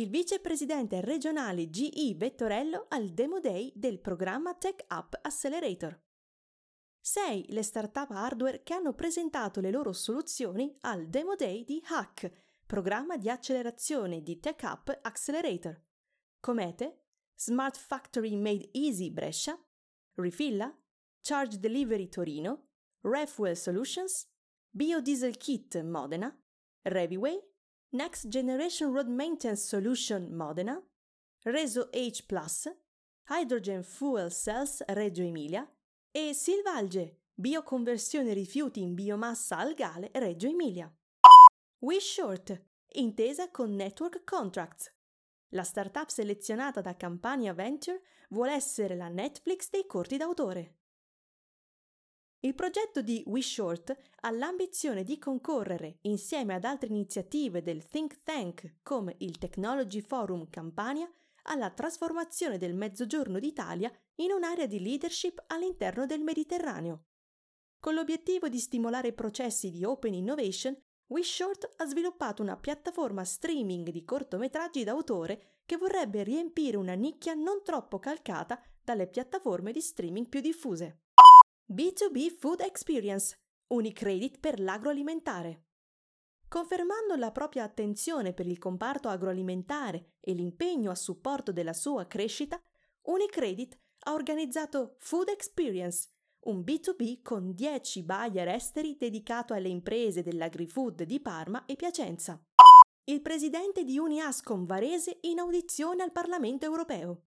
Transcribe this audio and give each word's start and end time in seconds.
Il 0.00 0.08
vicepresidente 0.08 1.02
regionale 1.02 1.68
GE 1.68 2.14
Vettorello 2.16 2.86
al 2.88 3.10
Demo 3.10 3.38
Day 3.38 3.70
del 3.74 4.00
programma 4.00 4.54
Tech 4.54 4.86
Up 4.88 5.18
Accelerator. 5.20 6.00
6 7.02 7.52
le 7.52 7.62
start-up 7.62 8.10
hardware 8.10 8.62
che 8.62 8.72
hanno 8.72 8.94
presentato 8.94 9.60
le 9.60 9.70
loro 9.70 9.92
soluzioni 9.92 10.74
al 10.80 11.06
Demo 11.10 11.34
Day 11.34 11.64
di 11.64 11.82
Hack, 11.84 12.32
programma 12.64 13.18
di 13.18 13.28
accelerazione 13.28 14.22
di 14.22 14.40
Tech 14.40 14.62
Up 14.62 15.00
Accelerator. 15.02 15.78
Comete, 16.40 17.02
Smart 17.34 17.76
Factory 17.76 18.36
Made 18.36 18.70
Easy 18.72 19.10
Brescia, 19.10 19.62
Refilla, 20.14 20.74
Charge 21.20 21.58
Delivery 21.58 22.08
Torino, 22.08 22.68
Refuel 23.02 23.54
Solutions, 23.54 24.26
Biodiesel 24.70 25.36
Kit 25.36 25.78
Modena, 25.82 26.34
Reviway, 26.84 27.38
Next 27.92 28.28
Generation 28.28 28.92
Road 28.92 29.08
Maintenance 29.08 29.64
Solution 29.64 30.32
Modena, 30.32 30.80
Reso 31.42 31.88
H 31.92 32.24
Hydrogen 33.28 33.82
Fuel 33.82 34.30
Cells 34.30 34.84
Reggio 34.86 35.24
Emilia 35.24 35.68
e 36.12 36.32
Silvalge, 36.32 37.22
bioconversione 37.34 38.32
rifiuti 38.32 38.80
in 38.80 38.94
biomassa 38.94 39.58
algale 39.58 40.10
Reggio 40.12 40.46
Emilia. 40.46 40.88
WeShort, 41.80 42.62
intesa 42.92 43.50
con 43.50 43.74
Network 43.74 44.22
Contracts. 44.22 44.94
La 45.48 45.64
startup 45.64 46.10
selezionata 46.10 46.80
da 46.80 46.94
Campania 46.94 47.54
Venture 47.54 48.02
vuole 48.28 48.52
essere 48.52 48.94
la 48.94 49.08
Netflix 49.08 49.68
dei 49.68 49.84
corti 49.84 50.16
d'autore. 50.16 50.79
Il 52.42 52.54
progetto 52.54 53.02
di 53.02 53.22
WeShort 53.26 53.94
ha 54.20 54.30
l'ambizione 54.30 55.02
di 55.04 55.18
concorrere, 55.18 55.98
insieme 56.02 56.54
ad 56.54 56.64
altre 56.64 56.88
iniziative 56.88 57.60
del 57.60 57.86
think 57.86 58.22
tank 58.22 58.76
come 58.82 59.16
il 59.18 59.36
Technology 59.36 60.00
Forum 60.00 60.48
Campania, 60.48 61.06
alla 61.44 61.68
trasformazione 61.68 62.56
del 62.56 62.74
Mezzogiorno 62.74 63.38
d'Italia 63.38 63.92
in 64.16 64.32
un'area 64.32 64.66
di 64.66 64.80
leadership 64.80 65.44
all'interno 65.48 66.06
del 66.06 66.22
Mediterraneo. 66.22 67.08
Con 67.78 67.92
l'obiettivo 67.92 68.48
di 68.48 68.58
stimolare 68.58 69.12
processi 69.12 69.70
di 69.70 69.84
open 69.84 70.14
innovation, 70.14 70.74
WeShort 71.08 71.74
ha 71.76 71.84
sviluppato 71.84 72.40
una 72.40 72.56
piattaforma 72.56 73.22
streaming 73.22 73.90
di 73.90 74.02
cortometraggi 74.02 74.82
d'autore 74.82 75.58
che 75.66 75.76
vorrebbe 75.76 76.22
riempire 76.22 76.78
una 76.78 76.94
nicchia 76.94 77.34
non 77.34 77.62
troppo 77.62 77.98
calcata 77.98 78.62
dalle 78.82 79.08
piattaforme 79.08 79.72
di 79.72 79.80
streaming 79.82 80.28
più 80.28 80.40
diffuse. 80.40 81.02
B2B 81.72 82.36
Food 82.36 82.62
Experience, 82.62 83.38
Unicredit 83.68 84.40
per 84.40 84.58
l'agroalimentare. 84.58 85.66
Confermando 86.48 87.14
la 87.14 87.30
propria 87.30 87.62
attenzione 87.62 88.32
per 88.32 88.48
il 88.48 88.58
comparto 88.58 89.06
agroalimentare 89.08 90.14
e 90.18 90.32
l'impegno 90.32 90.90
a 90.90 90.96
supporto 90.96 91.52
della 91.52 91.72
sua 91.72 92.08
crescita, 92.08 92.60
Unicredit 93.02 93.78
ha 94.06 94.14
organizzato 94.14 94.96
Food 94.98 95.28
Experience, 95.28 96.08
un 96.46 96.64
B2B 96.66 97.22
con 97.22 97.54
10 97.54 98.02
buyer 98.02 98.48
esteri 98.48 98.96
dedicato 98.96 99.54
alle 99.54 99.68
imprese 99.68 100.24
dell'agri-food 100.24 101.04
di 101.04 101.20
Parma 101.20 101.66
e 101.66 101.76
Piacenza. 101.76 102.42
Il 103.04 103.22
presidente 103.22 103.84
di 103.84 103.96
Uniascom 103.96 104.66
Varese 104.66 105.18
in 105.20 105.38
audizione 105.38 106.02
al 106.02 106.10
Parlamento 106.10 106.64
europeo. 106.64 107.26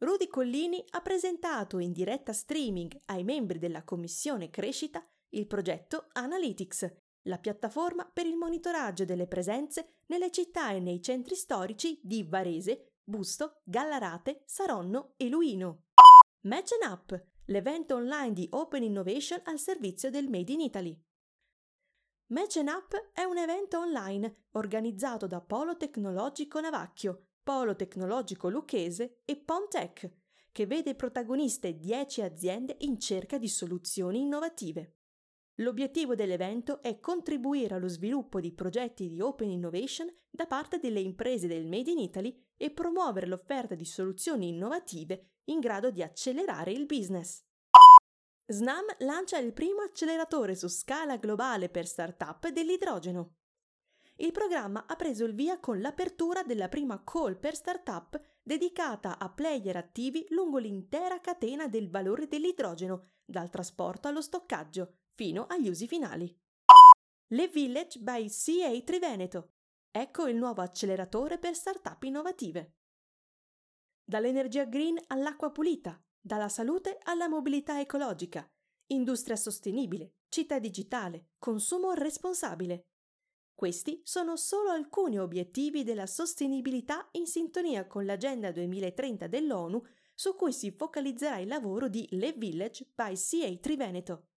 Rudy 0.00 0.28
Collini 0.28 0.84
ha 0.90 1.00
presentato 1.00 1.80
in 1.80 1.92
diretta 1.92 2.32
streaming 2.32 3.02
ai 3.06 3.24
membri 3.24 3.58
della 3.58 3.82
Commissione 3.82 4.48
Crescita 4.48 5.04
il 5.30 5.48
progetto 5.48 6.06
Analytics, 6.12 6.94
la 7.22 7.38
piattaforma 7.38 8.08
per 8.08 8.24
il 8.24 8.36
monitoraggio 8.36 9.04
delle 9.04 9.26
presenze 9.26 9.96
nelle 10.06 10.30
città 10.30 10.70
e 10.70 10.78
nei 10.78 11.02
centri 11.02 11.34
storici 11.34 11.98
di 12.00 12.22
Varese, 12.22 12.92
Busto, 13.02 13.60
Gallarate, 13.64 14.42
Saronno 14.46 15.14
e 15.16 15.28
Luino. 15.28 15.86
Match 16.42 16.76
Up, 16.80 17.20
l'evento 17.46 17.96
online 17.96 18.32
di 18.32 18.46
Open 18.52 18.84
Innovation 18.84 19.40
al 19.44 19.58
servizio 19.58 20.10
del 20.10 20.28
Made 20.28 20.52
in 20.52 20.60
Italy. 20.60 20.96
Match 22.26 22.62
Up 22.64 23.10
è 23.12 23.24
un 23.24 23.36
evento 23.36 23.80
online 23.80 24.44
organizzato 24.52 25.26
da 25.26 25.40
Polo 25.40 25.76
Tecnologico 25.76 26.60
Navacchio, 26.60 27.27
Polo 27.48 27.76
Tecnologico 27.76 28.50
Lucchese 28.50 29.22
e 29.24 29.34
Pontec, 29.38 30.10
che 30.52 30.66
vede 30.66 30.94
protagoniste 30.94 31.78
10 31.78 32.20
aziende 32.20 32.76
in 32.80 33.00
cerca 33.00 33.38
di 33.38 33.48
soluzioni 33.48 34.20
innovative. 34.20 34.96
L'obiettivo 35.60 36.14
dell'evento 36.14 36.82
è 36.82 37.00
contribuire 37.00 37.74
allo 37.74 37.88
sviluppo 37.88 38.38
di 38.38 38.52
progetti 38.52 39.08
di 39.08 39.22
open 39.22 39.48
innovation 39.48 40.12
da 40.28 40.44
parte 40.44 40.78
delle 40.78 41.00
imprese 41.00 41.46
del 41.46 41.64
Made 41.64 41.90
in 41.90 42.00
Italy 42.00 42.38
e 42.54 42.70
promuovere 42.70 43.26
l'offerta 43.26 43.74
di 43.74 43.86
soluzioni 43.86 44.48
innovative 44.48 45.36
in 45.44 45.58
grado 45.58 45.90
di 45.90 46.02
accelerare 46.02 46.72
il 46.72 46.84
business. 46.84 47.42
SNAM 48.44 48.84
lancia 48.98 49.38
il 49.38 49.54
primo 49.54 49.80
acceleratore 49.80 50.54
su 50.54 50.68
scala 50.68 51.16
globale 51.16 51.70
per 51.70 51.86
start-up 51.86 52.48
dell'idrogeno 52.48 53.37
il 54.20 54.32
programma 54.32 54.86
ha 54.86 54.96
preso 54.96 55.24
il 55.24 55.34
via 55.34 55.60
con 55.60 55.80
l'apertura 55.80 56.42
della 56.42 56.68
prima 56.68 57.02
call 57.04 57.38
per 57.38 57.54
startup 57.54 58.20
dedicata 58.42 59.18
a 59.18 59.28
player 59.28 59.76
attivi 59.76 60.26
lungo 60.30 60.58
l'intera 60.58 61.20
catena 61.20 61.68
del 61.68 61.88
valore 61.88 62.26
dell'idrogeno, 62.26 63.10
dal 63.24 63.50
trasporto 63.50 64.08
allo 64.08 64.20
stoccaggio 64.20 64.94
fino 65.14 65.46
agli 65.46 65.68
usi 65.68 65.86
finali. 65.86 66.36
Le 67.28 67.48
Village 67.48 68.00
by 68.00 68.28
CA 68.28 68.80
Triveneto. 68.82 69.52
Ecco 69.90 70.26
il 70.26 70.36
nuovo 70.36 70.62
acceleratore 70.62 71.38
per 71.38 71.54
startup 71.54 72.02
innovative. 72.02 72.76
Dall'energia 74.02 74.64
green 74.64 74.98
all'acqua 75.08 75.50
pulita, 75.50 76.02
dalla 76.18 76.48
salute 76.48 76.98
alla 77.02 77.28
mobilità 77.28 77.78
ecologica, 77.80 78.48
industria 78.86 79.36
sostenibile, 79.36 80.14
città 80.28 80.58
digitale, 80.58 81.32
consumo 81.38 81.92
responsabile. 81.92 82.86
Questi 83.58 84.00
sono 84.04 84.36
solo 84.36 84.70
alcuni 84.70 85.18
obiettivi 85.18 85.82
della 85.82 86.06
sostenibilità 86.06 87.08
in 87.14 87.26
sintonia 87.26 87.88
con 87.88 88.04
l'Agenda 88.04 88.52
2030 88.52 89.26
dell'ONU 89.26 89.82
su 90.14 90.36
cui 90.36 90.52
si 90.52 90.70
focalizzerà 90.70 91.38
il 91.38 91.48
lavoro 91.48 91.88
di 91.88 92.06
Le 92.12 92.34
Village 92.34 92.88
by 92.94 93.16
CA 93.16 93.56
Triveneto. 93.56 94.28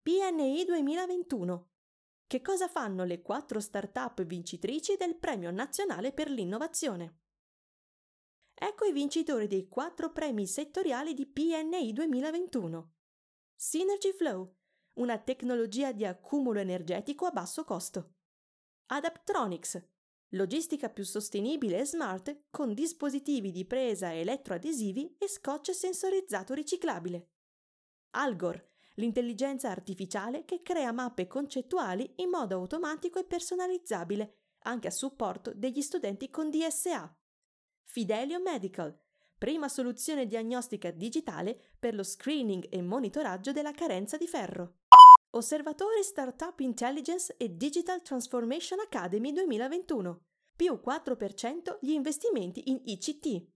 PNI 0.00 0.64
2021. 0.64 1.70
Che 2.24 2.40
cosa 2.40 2.68
fanno 2.68 3.02
le 3.02 3.20
quattro 3.20 3.58
start-up 3.58 4.22
vincitrici 4.22 4.94
del 4.96 5.16
Premio 5.16 5.50
Nazionale 5.50 6.12
per 6.12 6.30
l'Innovazione? 6.30 7.22
Ecco 8.54 8.84
i 8.84 8.92
vincitori 8.92 9.48
dei 9.48 9.66
quattro 9.66 10.12
premi 10.12 10.46
settoriali 10.46 11.14
di 11.14 11.26
PNI 11.26 11.92
2021. 11.92 12.92
Synergy 13.56 14.12
Flow, 14.12 14.54
una 15.00 15.18
tecnologia 15.18 15.90
di 15.90 16.04
accumulo 16.06 16.60
energetico 16.60 17.26
a 17.26 17.32
basso 17.32 17.64
costo. 17.64 18.18
Adaptronics, 18.86 19.82
logistica 20.30 20.88
più 20.88 21.04
sostenibile 21.04 21.80
e 21.80 21.86
smart 21.86 22.44
con 22.50 22.74
dispositivi 22.74 23.50
di 23.50 23.64
presa 23.64 24.14
elettroadesivi 24.14 25.16
e 25.18 25.28
scotch 25.28 25.74
sensorizzato 25.74 26.54
riciclabile. 26.54 27.30
Algor, 28.10 28.62
l'intelligenza 28.96 29.70
artificiale 29.70 30.44
che 30.44 30.62
crea 30.62 30.92
mappe 30.92 31.26
concettuali 31.26 32.14
in 32.16 32.28
modo 32.28 32.56
automatico 32.56 33.18
e 33.18 33.24
personalizzabile, 33.24 34.36
anche 34.64 34.88
a 34.88 34.92
supporto 34.92 35.52
degli 35.54 35.80
studenti 35.80 36.30
con 36.30 36.50
DSA. 36.50 37.16
Fidelio 37.84 38.40
Medical, 38.40 38.96
prima 39.38 39.68
soluzione 39.68 40.26
diagnostica 40.26 40.90
digitale 40.90 41.58
per 41.78 41.94
lo 41.94 42.02
screening 42.02 42.66
e 42.70 42.80
monitoraggio 42.80 43.52
della 43.52 43.72
carenza 43.72 44.16
di 44.16 44.26
ferro. 44.26 44.81
Osservatore 45.34 46.02
Startup 46.02 46.58
Intelligence 46.60 47.34
e 47.38 47.56
Digital 47.56 48.02
Transformation 48.02 48.80
Academy 48.80 49.32
2021, 49.32 50.24
più 50.54 50.78
4% 50.84 51.78
gli 51.80 51.92
investimenti 51.92 52.68
in 52.68 52.82
ICT. 52.84 53.46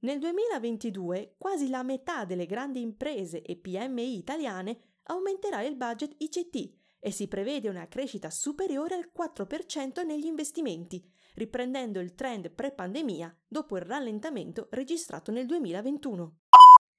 Nel 0.00 0.18
2022 0.18 1.36
quasi 1.38 1.70
la 1.70 1.82
metà 1.82 2.26
delle 2.26 2.44
grandi 2.44 2.82
imprese 2.82 3.40
e 3.40 3.56
PMI 3.56 4.18
italiane 4.18 4.98
aumenterà 5.04 5.62
il 5.62 5.76
budget 5.76 6.14
ICT 6.18 6.74
e 6.98 7.10
si 7.10 7.26
prevede 7.26 7.70
una 7.70 7.88
crescita 7.88 8.28
superiore 8.28 8.96
al 8.96 9.10
4% 9.16 10.04
negli 10.04 10.26
investimenti, 10.26 11.02
riprendendo 11.36 12.00
il 12.00 12.14
trend 12.14 12.50
pre-pandemia 12.50 13.34
dopo 13.48 13.78
il 13.78 13.82
rallentamento 13.82 14.68
registrato 14.72 15.32
nel 15.32 15.46
2021. 15.46 16.36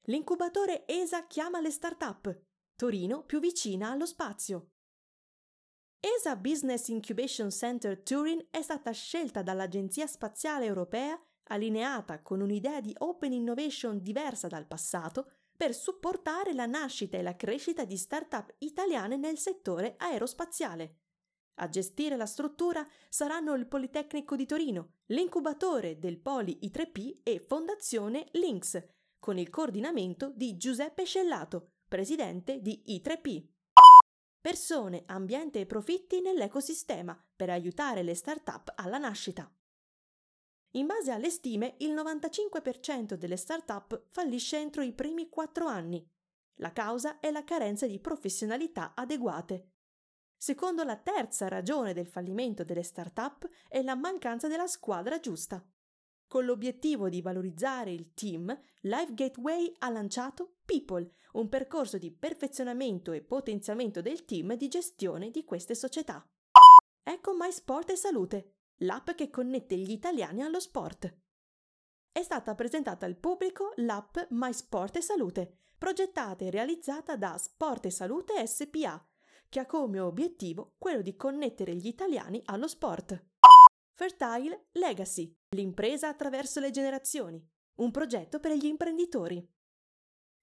L'incubatore 0.05 0.87
ESA 0.87 1.27
chiama 1.27 1.61
le 1.61 1.69
start-up. 1.69 2.49
Torino 2.81 3.21
più 3.21 3.39
vicina 3.39 3.91
allo 3.91 4.07
spazio. 4.07 4.71
ESA 5.99 6.35
Business 6.35 6.87
Incubation 6.87 7.51
Center 7.51 8.01
Turin 8.01 8.47
è 8.49 8.63
stata 8.63 8.89
scelta 8.89 9.43
dall'Agenzia 9.43 10.07
Spaziale 10.07 10.65
Europea, 10.65 11.15
allineata 11.49 12.23
con 12.23 12.41
un'idea 12.41 12.81
di 12.81 12.91
open 12.97 13.33
innovation 13.33 14.01
diversa 14.01 14.47
dal 14.47 14.65
passato, 14.65 15.29
per 15.55 15.75
supportare 15.75 16.55
la 16.55 16.65
nascita 16.65 17.19
e 17.19 17.21
la 17.21 17.35
crescita 17.35 17.85
di 17.85 17.97
start-up 17.97 18.55
italiane 18.57 19.15
nel 19.15 19.37
settore 19.37 19.93
aerospaziale. 19.97 21.01
A 21.59 21.69
gestire 21.69 22.15
la 22.15 22.25
struttura 22.25 22.83
saranno 23.09 23.53
il 23.53 23.67
Politecnico 23.67 24.35
di 24.35 24.47
Torino, 24.47 24.93
l'incubatore 25.11 25.99
del 25.99 26.19
Poli 26.19 26.57
I3P 26.63 27.19
e 27.21 27.39
Fondazione 27.41 28.29
Links, 28.31 28.83
con 29.19 29.37
il 29.37 29.51
coordinamento 29.51 30.31
di 30.35 30.57
Giuseppe 30.57 31.05
Scellato, 31.05 31.73
presidente 31.91 32.61
di 32.61 32.81
I3P 32.87 33.49
persone, 34.39 35.03
ambiente 35.07 35.59
e 35.59 35.65
profitti 35.65 36.21
nell'ecosistema 36.21 37.21
per 37.35 37.49
aiutare 37.49 38.01
le 38.01 38.15
start-up 38.15 38.71
alla 38.77 38.97
nascita. 38.97 39.53
In 40.75 40.85
base 40.85 41.11
alle 41.11 41.29
stime, 41.29 41.75
il 41.79 41.91
95% 41.91 43.15
delle 43.15 43.35
start-up 43.35 44.05
fallisce 44.09 44.57
entro 44.57 44.83
i 44.83 44.93
primi 44.93 45.27
4 45.27 45.65
anni. 45.67 46.09
La 46.61 46.71
causa 46.71 47.19
è 47.19 47.29
la 47.29 47.43
carenza 47.43 47.85
di 47.85 47.99
professionalità 47.99 48.93
adeguate. 48.95 49.71
Secondo 50.37 50.85
la 50.85 50.95
terza 50.95 51.49
ragione 51.49 51.93
del 51.93 52.07
fallimento 52.07 52.63
delle 52.63 52.83
start-up 52.83 53.47
è 53.67 53.81
la 53.81 53.95
mancanza 53.95 54.47
della 54.47 54.67
squadra 54.67 55.19
giusta. 55.19 55.61
Con 56.31 56.45
l'obiettivo 56.45 57.09
di 57.09 57.21
valorizzare 57.21 57.91
il 57.91 58.13
team, 58.13 58.57
Life 58.83 59.13
Gateway 59.13 59.69
ha 59.79 59.89
lanciato 59.89 60.59
People, 60.63 61.15
un 61.33 61.49
percorso 61.49 61.97
di 61.97 62.09
perfezionamento 62.09 63.11
e 63.11 63.21
potenziamento 63.21 63.99
del 63.99 64.23
team 64.23 64.55
di 64.55 64.69
gestione 64.69 65.29
di 65.29 65.43
queste 65.43 65.75
società. 65.75 66.25
Ecco 67.03 67.35
My 67.35 67.51
Sport 67.51 67.89
e 67.89 67.95
Salute, 67.97 68.53
l'app 68.77 69.09
che 69.09 69.29
connette 69.29 69.75
gli 69.75 69.91
italiani 69.91 70.41
allo 70.41 70.61
sport. 70.61 71.13
È 72.09 72.21
stata 72.21 72.55
presentata 72.55 73.05
al 73.05 73.17
pubblico 73.17 73.73
l'app 73.75 74.17
My 74.29 74.53
Sport 74.53 74.95
e 74.95 75.01
Salute, 75.01 75.57
progettata 75.77 76.45
e 76.45 76.49
realizzata 76.49 77.17
da 77.17 77.37
Sport 77.37 77.87
e 77.87 77.89
Salute 77.89 78.47
SPA, 78.47 79.05
che 79.49 79.59
ha 79.59 79.65
come 79.65 79.99
obiettivo 79.99 80.75
quello 80.77 81.01
di 81.01 81.17
connettere 81.17 81.75
gli 81.75 81.87
italiani 81.87 82.41
allo 82.45 82.69
sport. 82.69 83.30
Fertile 83.93 84.67
Legacy, 84.71 85.35
l'impresa 85.49 86.07
attraverso 86.07 86.59
le 86.59 86.71
generazioni, 86.71 87.43
un 87.75 87.91
progetto 87.91 88.39
per 88.39 88.53
gli 88.53 88.65
imprenditori. 88.65 89.45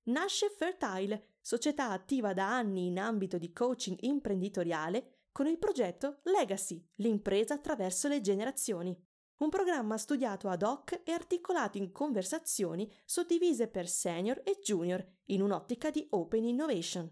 Nasce 0.05 0.51
Fertile, 0.51 1.37
società 1.41 1.91
attiva 1.91 2.33
da 2.33 2.55
anni 2.55 2.87
in 2.87 2.99
ambito 2.99 3.39
di 3.39 3.53
coaching 3.53 3.97
imprenditoriale, 4.01 5.27
con 5.33 5.47
il 5.47 5.59
progetto 5.59 6.21
Legacy, 6.25 6.85
l'impresa 6.97 7.55
attraverso 7.55 8.09
le 8.09 8.21
generazioni. 8.21 8.97
Un 9.39 9.51
programma 9.51 9.97
studiato 9.97 10.49
ad 10.49 10.63
hoc 10.63 11.03
e 11.05 11.13
articolato 11.13 11.79
in 11.79 11.93
conversazioni 11.93 12.91
suddivise 13.05 13.69
per 13.69 13.89
senior 13.89 14.41
e 14.45 14.59
junior 14.61 15.05
in 15.27 15.43
un'ottica 15.43 15.91
di 15.91 16.07
open 16.11 16.45
innovation. 16.45 17.09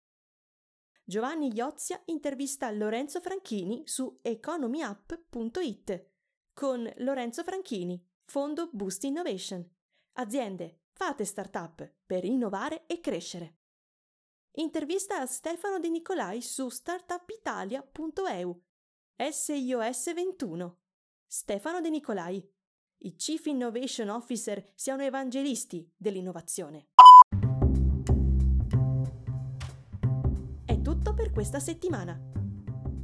Giovanni 1.05 1.53
Iozia 1.55 2.03
intervista 2.07 2.69
Lorenzo 2.73 3.21
Franchini 3.21 3.87
su 3.87 4.19
economyup.it 4.21 6.09
con 6.53 6.93
Lorenzo 6.97 7.45
Franchini, 7.45 8.05
Fondo 8.25 8.69
Boost 8.73 9.05
Innovation. 9.05 9.65
Aziende, 10.15 10.81
fate 10.97 11.25
startup 11.25 11.93
per 12.07 12.25
innovare 12.25 12.87
e 12.87 13.01
crescere. 13.01 13.59
Intervista 14.57 15.19
a 15.21 15.27
Stefano 15.27 15.81
De 15.81 15.89
Nicolai 15.89 16.41
su 16.41 16.69
startupitalia.eu. 16.69 18.63
SIOS 19.17 20.15
21. 20.15 20.79
Stefano 21.27 21.81
De 21.81 21.91
Nicolai, 21.91 22.49
i 22.99 23.17
Chief 23.17 23.45
Innovation 23.47 24.09
Officer 24.09 24.73
siano 24.75 25.03
evangelisti 25.03 25.93
dell'innovazione. 25.97 26.91
È 30.65 30.81
tutto 30.81 31.15
per 31.15 31.33
questa 31.33 31.59
settimana. 31.59 32.44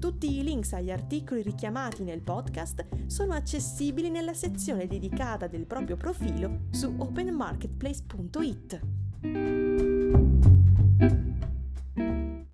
Tutti 0.00 0.38
i 0.38 0.43
links 0.43 0.73
agli 0.73 0.91
articoli 0.91 1.43
richiamati 1.43 2.02
nel 2.05 2.23
podcast 2.23 2.87
sono 3.05 3.35
accessibili 3.35 4.08
nella 4.08 4.32
sezione 4.32 4.87
dedicata 4.87 5.47
del 5.47 5.67
proprio 5.67 5.99
profilo 5.99 6.61
su 6.70 6.94
openmarketplace.it. 6.97 9.60